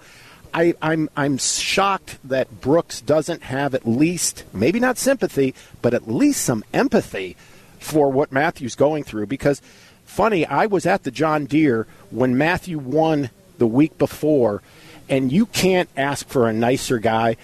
[0.56, 6.08] I, I'm I'm shocked that Brooks doesn't have at least maybe not sympathy, but at
[6.08, 7.36] least some empathy
[7.78, 9.26] for what Matthew's going through.
[9.26, 9.62] Because
[10.06, 14.62] funny, I was at the John Deere when Matthew won the week before,
[15.10, 17.36] and you can't ask for a nicer guy,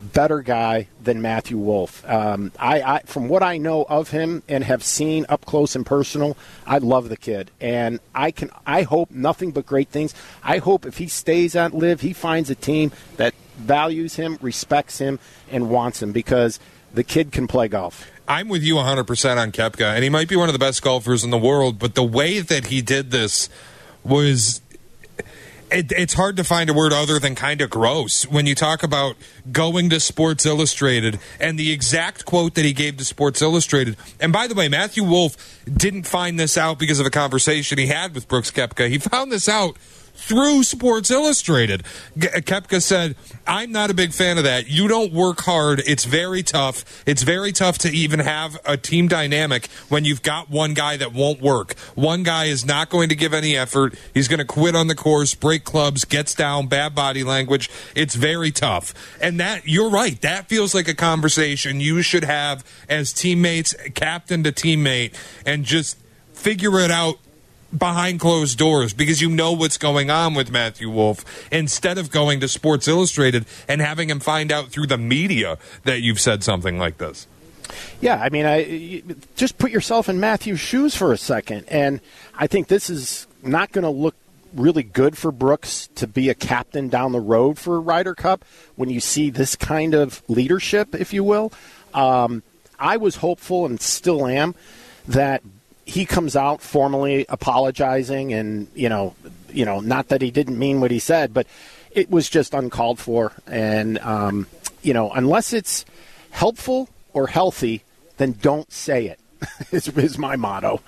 [0.00, 2.08] better guy than Matthew Wolff.
[2.08, 5.84] Um, I, I, from what I know of him and have seen up close and
[5.84, 6.36] personal,
[6.66, 8.50] I love the kid, and I can.
[8.66, 10.14] I hope nothing but great things.
[10.42, 14.98] I hope if he stays at LIV, he finds a team that values him, respects
[14.98, 15.18] him,
[15.50, 16.58] and wants him because
[16.94, 18.10] the kid can play golf.
[18.26, 21.24] I'm with you 100% on Koepka, and he might be one of the best golfers
[21.24, 23.48] in the world, but the way that he did this
[24.04, 24.62] was
[25.72, 28.82] it, it's hard to find a word other than kind of gross when you talk
[28.82, 29.16] about
[29.50, 33.96] going to Sports Illustrated and the exact quote that he gave to Sports Illustrated.
[34.20, 37.86] And by the way, Matthew Wolff didn't find this out because of a conversation he
[37.86, 38.88] had with Brooks Koepka.
[38.88, 39.76] He found this out
[40.20, 41.82] through Sports Illustrated.
[42.16, 44.68] G- Koepka said, I'm not a big fan of that.
[44.68, 45.82] You don't work hard.
[45.86, 47.02] It's very tough.
[47.06, 51.12] It's very tough to even have a team dynamic when you've got one guy that
[51.12, 51.76] won't work.
[51.94, 53.94] One guy is not going to give any effort.
[54.14, 57.70] He's going to quit on the course, break clubs, gets down, bad body language.
[57.96, 58.94] It's very tough.
[59.20, 60.20] And that, you're right.
[60.20, 65.14] That feels like a conversation you should have as teammates, captain to teammate,
[65.46, 65.98] and just
[66.32, 67.18] figure it out
[67.76, 72.40] behind closed doors because you know what's going on with Matthew Wolff instead of going
[72.40, 76.78] to Sports Illustrated and having him find out through the media that you've said something
[76.78, 77.26] like this.
[78.00, 79.02] Yeah, I mean, I
[79.36, 82.00] just put yourself in Matthew's shoes for a second, and
[82.36, 84.16] I think this is not going to look
[84.54, 88.44] really good for Brooks to be a captain down the road for Ryder Cup
[88.74, 91.52] when you see this kind of leadership, if you will.
[91.94, 92.42] Um,
[92.78, 94.54] I was hopeful and still am
[95.06, 95.42] that
[95.90, 99.16] he comes out formally apologizing, and you know,
[99.52, 101.48] you know, not that he didn't mean what he said, but
[101.90, 103.32] it was just uncalled for.
[103.48, 104.46] And um,
[104.82, 105.84] you know, unless it's
[106.30, 107.82] helpful or healthy,
[108.18, 109.18] then don't say it.
[109.72, 110.80] is, is my motto.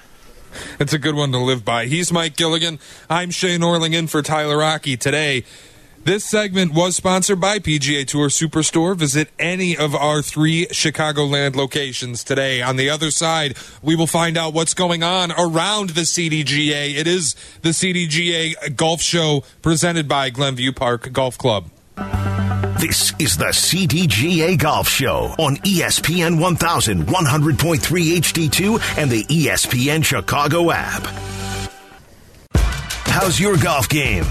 [0.78, 1.86] It's a good one to live by.
[1.86, 2.78] He's Mike Gilligan.
[3.10, 5.44] I'm Shea Norling in for Tyler Aki today.
[6.04, 8.96] This segment was sponsored by PGA Tour Superstore.
[8.96, 12.60] Visit any of our three Chicagoland locations today.
[12.60, 16.96] On the other side, we will find out what's going on around the CDGA.
[16.96, 21.66] It is the CDGA Golf Show presented by Glenview Park Golf Club.
[22.80, 31.06] This is the CDGA Golf Show on ESPN 1100.3 HD2 and the ESPN Chicago app.
[33.06, 34.24] How's your golf game?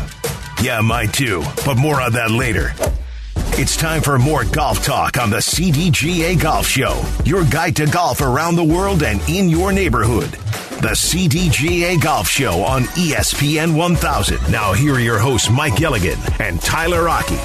[0.62, 2.74] Yeah, mine too, but more on that later.
[3.58, 8.22] It's time for more golf talk on the CDGA Golf Show, your guide to golf
[8.22, 10.30] around the world and in your neighborhood.
[10.82, 14.52] The CDGA Golf Show on ESPN 1000.
[14.52, 17.36] Now, here are your hosts, Mike Gilligan and Tyler Aki.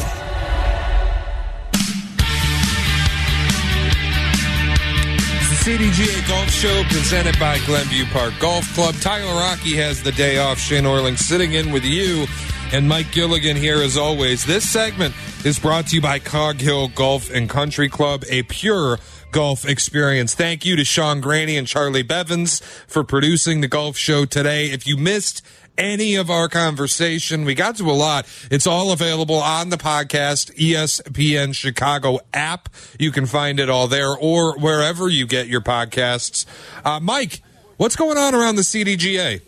[5.41, 8.95] The CDGA Golf Show presented by Glenview Park Golf Club.
[8.97, 10.59] Tyler Aki has the day off.
[10.59, 12.27] Shea Norling sitting in with you
[12.73, 14.45] and Mike Gilligan here as always.
[14.45, 15.15] This segment
[15.45, 18.99] is brought to you by Cog Hill Golf and Country Club, a pure
[19.31, 20.35] golf experience.
[20.35, 24.67] Thank you to Sean Graney and Charlie Bevins for producing the golf show today.
[24.67, 25.43] If you missed
[25.79, 27.45] any of our conversation.
[27.45, 28.27] We got to a lot.
[28.51, 32.71] It's all available on the podcast, ESPN Chicago app.
[32.99, 36.47] You can find it all there or wherever you get your podcasts.
[36.85, 37.43] Uh, Mike,
[37.77, 39.43] what's going on around the CDGA?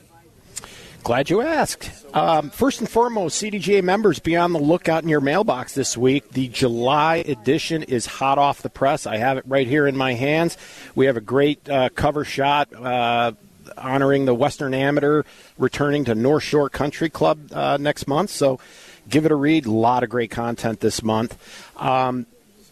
[1.02, 1.90] Glad you asked.
[2.14, 6.30] Um, first and foremost, CDGA members, be on the lookout in your mailbox this week.
[6.32, 9.06] The July edition is hot off the press.
[9.06, 10.58] I have it right here in my hands.
[10.94, 12.72] We have a great uh, cover shot.
[12.74, 13.32] Uh,
[13.76, 15.22] honoring the Western Amateur
[15.58, 18.30] returning to North Shore Country Club uh, next month.
[18.30, 18.60] So
[19.08, 19.66] give it a read.
[19.66, 21.36] A lot of great content this month.
[21.76, 22.26] Um,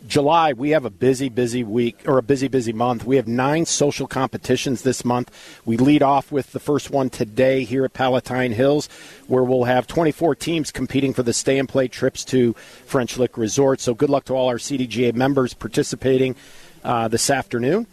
[0.06, 3.04] July, we have a busy, busy week or a busy, busy month.
[3.04, 5.30] We have nine social competitions this month.
[5.64, 8.88] We lead off with the first one today here at Palatine Hills,
[9.26, 12.52] where we'll have 24 teams competing for the stay and play trips to
[12.84, 13.80] French Lick Resort.
[13.80, 16.36] So good luck to all our CDGA members participating
[16.84, 17.86] uh, this afternoon.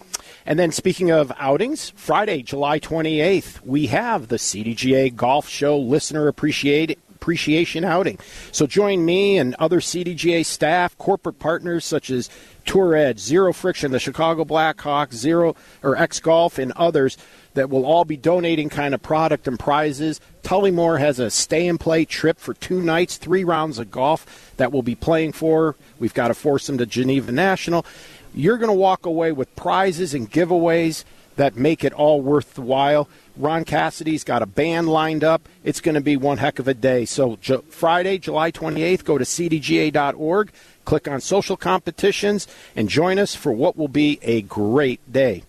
[0.46, 6.28] And then, speaking of outings, Friday, July 28th, we have the CDGA Golf Show Listener
[6.28, 8.20] Appreciate, Appreciation Outing.
[8.52, 12.30] So join me and other CDGA staff, corporate partners such as
[12.66, 17.18] Tour Edge, Zero Friction, the Chicago Blackhawks, Zero or X Golf, and others
[17.54, 20.20] that will all be donating kind of product and prizes.
[20.42, 24.74] Tullymore has a stay and play trip for two nights, three rounds of golf that
[24.74, 25.78] we'll be playing for.
[26.00, 27.86] We've got to force them to Geneva National
[28.34, 31.04] you're going to walk away with prizes and giveaways
[31.36, 33.08] that make it all worth the while.
[33.36, 35.50] Ron Cassidy's got a band lined up.
[35.64, 37.06] It's going to be one heck of a day.
[37.06, 40.52] So, J- Friday, July 28th, go to cdga.org,
[40.86, 45.44] click on social competitions, and join us for what will be a great day.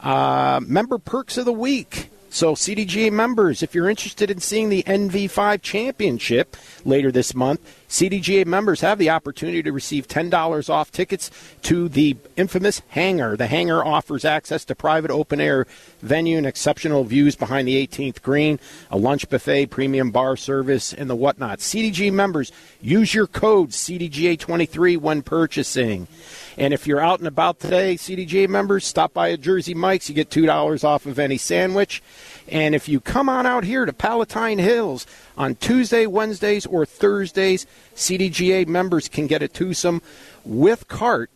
[0.00, 2.10] Uh, member perks of the week.
[2.28, 7.60] So, CDGA members, if you're interested in seeing the NV5 Championship later this month,
[7.92, 11.30] CDGA members have the opportunity to receive $10 off tickets
[11.60, 13.36] to the infamous hangar.
[13.36, 15.66] The hangar offers access to private open air
[16.00, 18.58] venue and exceptional views behind the 18th green,
[18.90, 21.58] a lunch buffet, premium bar service, and the whatnot.
[21.58, 26.08] CDG members, use your code CDGA23 when purchasing.
[26.56, 30.08] And if you're out and about today, CDGA members, stop by a Jersey Mike's.
[30.08, 32.02] You get $2 off of any sandwich.
[32.48, 37.66] And if you come on out here to Palatine Hills on Tuesday, Wednesdays, or Thursdays,
[37.94, 40.02] CDGA members can get a twosome
[40.44, 41.30] with cart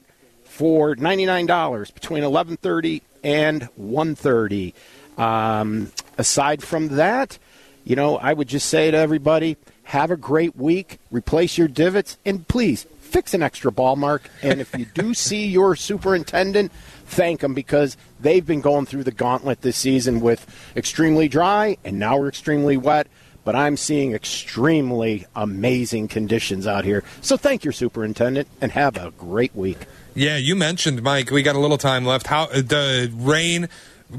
[0.45, 4.75] for $99 between 11:30 and 1:30.
[5.19, 7.39] Um, aside from that,
[7.85, 12.19] you know, I would just say to everybody, have a great week, replace your divots,
[12.25, 14.29] and please fix an extra ball mark.
[14.43, 16.73] And if you do see your superintendent,
[17.07, 20.47] thank them because they've been going through the gauntlet this season with
[20.77, 23.09] extremely dry and now we're extremely wet.
[23.45, 27.05] But I'm seeing extremely amazing conditions out here.
[27.21, 29.79] So thank your superintendent and have a great week.
[30.17, 31.31] Yeah, you mentioned Mike.
[31.31, 32.27] We got a little time left.
[32.27, 33.69] How the rain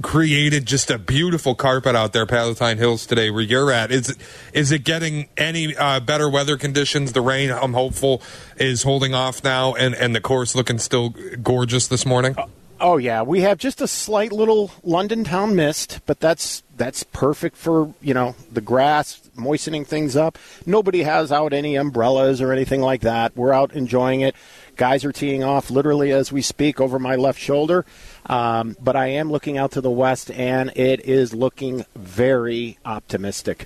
[0.01, 3.91] created just a beautiful carpet out there, Palatine Hills today, where you're at.
[3.91, 4.15] Is
[4.53, 7.13] is it getting any uh, better weather conditions?
[7.13, 8.21] The rain, I'm hopeful,
[8.57, 12.35] is holding off now, and and the course looking still gorgeous this morning.
[12.79, 17.57] Oh yeah, we have just a slight little London town mist, but that's that's perfect
[17.57, 20.37] for you know the grass moistening things up.
[20.65, 23.35] Nobody has out any umbrellas or anything like that.
[23.35, 24.35] We're out enjoying it.
[24.75, 27.83] Guys are teeing off literally as we speak over my left shoulder.
[28.27, 33.65] Um, but I am looking out to the west, and it is looking very optimistic.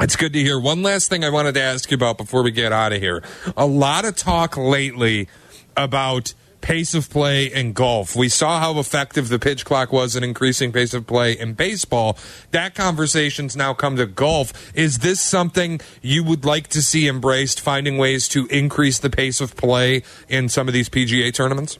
[0.00, 0.60] It's good to hear.
[0.60, 3.24] One last thing I wanted to ask you about before we get out of here.
[3.56, 5.28] A lot of talk lately
[5.76, 8.14] about pace of play in golf.
[8.16, 12.18] We saw how effective the pitch clock was in increasing pace of play in baseball.
[12.50, 14.72] That conversation's now come to golf.
[14.74, 19.40] Is this something you would like to see embraced, finding ways to increase the pace
[19.40, 21.78] of play in some of these PGA tournaments?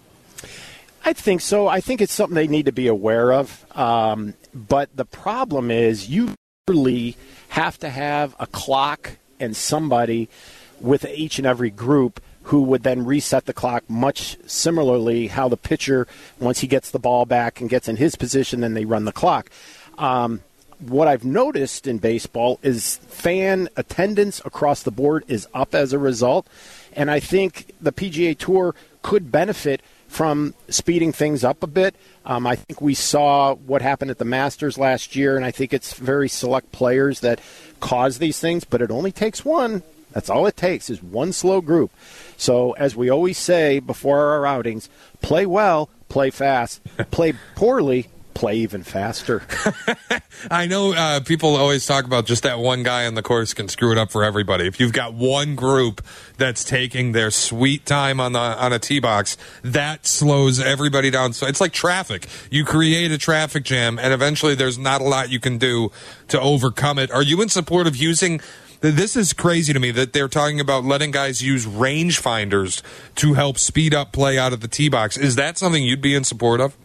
[1.05, 1.69] I think so.
[1.69, 3.65] I think it's something they need to be aware of.
[3.77, 6.35] Um, but the problem is you
[6.69, 7.17] really
[7.51, 10.29] have to have a clock and somebody
[10.81, 15.57] with each and every group who would then reset the clock much similarly how the
[15.57, 16.07] pitcher
[16.41, 19.13] once he gets the ball back and gets in his position then they run the
[19.13, 19.51] clock
[19.99, 20.41] um,
[20.79, 25.99] what i've noticed in baseball is fan attendance across the board is up as a
[25.99, 26.47] result
[26.95, 31.95] and i think the pga tour could benefit from speeding things up a bit.
[32.25, 35.75] Um, I think we saw what happened at the Masters last year, and I think
[35.75, 37.41] it's very select players that
[37.79, 39.83] cause these things, but it only takes one.
[40.13, 41.91] That's all it takes is one slow group.
[42.37, 44.89] So, as we always say before our outings,
[45.21, 49.43] play well, play fast, play poorly, play even faster.
[50.51, 53.67] I know uh, people always talk about just that one guy on the course can
[53.67, 54.69] screw it up for everybody.
[54.69, 56.01] If you've got one group
[56.37, 61.33] that's taking their sweet time on the on a tee box, that slows everybody down.
[61.33, 62.29] So it's like traffic.
[62.49, 65.91] You create a traffic jam, and eventually there's not a lot you can do
[66.29, 67.11] to overcome it.
[67.11, 68.41] Are you in support of using?
[68.81, 72.81] This is crazy to me that they're talking about letting guys use rangefinders
[73.17, 75.17] to help speed up play out of the tee box.
[75.17, 76.77] Is that something you'd be in support of?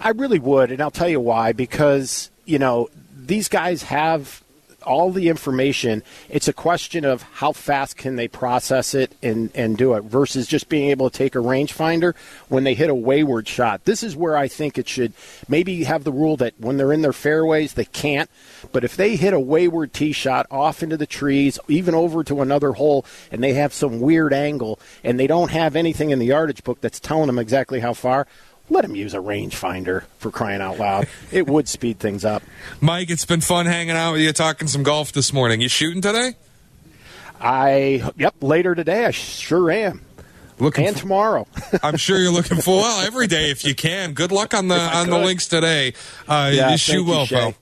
[0.00, 1.52] I really would, and I'll tell you why.
[1.52, 4.44] Because you know these guys have
[4.88, 6.02] all the information.
[6.28, 10.46] It's a question of how fast can they process it and, and do it versus
[10.46, 12.16] just being able to take a rangefinder
[12.48, 13.84] when they hit a wayward shot.
[13.84, 15.12] This is where I think it should
[15.48, 18.30] maybe have the rule that when they're in their fairways, they can't.
[18.72, 22.40] But if they hit a wayward tee shot off into the trees, even over to
[22.40, 26.26] another hole, and they have some weird angle and they don't have anything in the
[26.26, 28.26] yardage book that's telling them exactly how far,
[28.70, 31.08] let him use a rangefinder for crying out loud.
[31.32, 32.42] it would speed things up.
[32.80, 35.60] Mike, it's been fun hanging out with you, talking some golf this morning.
[35.60, 36.34] You shooting today?
[37.40, 38.34] I yep.
[38.40, 40.02] Later today, I sure am.
[40.58, 41.46] Looking and tomorrow.
[41.82, 44.12] I'm sure you're looking for well every day if you can.
[44.12, 45.14] Good luck on the on could.
[45.14, 45.94] the links today.
[46.26, 47.54] Uh, yeah, you shoot well, pal.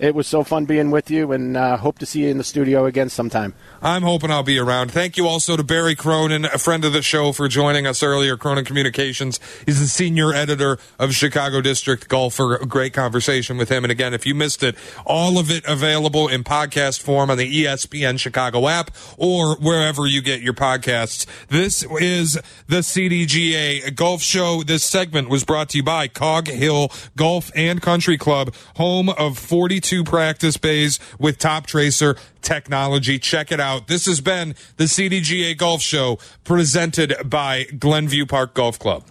[0.00, 2.44] It was so fun being with you, and uh, hope to see you in the
[2.44, 3.54] studio again sometime.
[3.80, 4.90] I'm hoping I'll be around.
[4.90, 8.36] Thank you also to Barry Cronin, a friend of the show, for joining us earlier.
[8.36, 9.38] Cronin Communications.
[9.64, 12.56] He's the senior editor of Chicago District Golfer.
[12.56, 13.84] A great conversation with him.
[13.84, 14.74] And again, if you missed it,
[15.06, 20.22] all of it available in podcast form on the ESPN Chicago app or wherever you
[20.22, 21.24] get your podcasts.
[21.48, 24.64] This is the CDGA Golf Show.
[24.64, 29.38] This segment was brought to you by Cog Hill Golf and Country Club, home of
[29.38, 33.16] 42 two practice bays with Top Tracer technology.
[33.16, 33.86] Check it out.
[33.86, 39.04] This has been the CDGA Golf Show presented by Glenview Park Golf Club.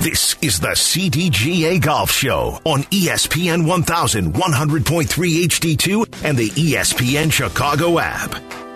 [0.00, 5.04] This is the CDGA Golf Show on ESPN 1100.3
[5.46, 8.69] HD2 and the ESPN Chicago app.